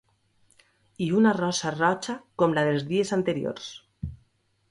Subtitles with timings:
[1.07, 3.71] I una rosa roja com la dels dies anteriors.